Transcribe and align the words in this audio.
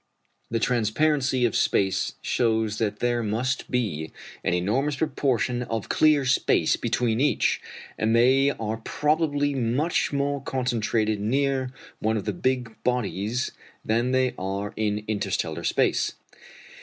The 0.49 0.57
transparency 0.59 1.45
of 1.45 1.55
space 1.55 2.15
shows 2.23 2.79
that 2.79 3.01
there 3.01 3.21
must 3.21 3.69
be 3.69 4.11
an 4.43 4.51
enormous 4.55 4.95
proportion 4.95 5.61
of 5.61 5.89
clear 5.89 6.25
space 6.25 6.75
between 6.75 7.19
each, 7.19 7.61
and 7.99 8.15
they 8.15 8.49
are 8.49 8.77
probably 8.77 9.53
much 9.53 10.11
more 10.11 10.41
concentrated 10.41 11.19
near 11.21 11.69
one 11.99 12.17
of 12.17 12.25
the 12.25 12.33
big 12.33 12.75
bodies 12.83 13.51
than 13.85 14.09
they 14.11 14.33
are 14.39 14.73
in 14.75 15.05
interstellar 15.07 15.63
space. 15.63 16.13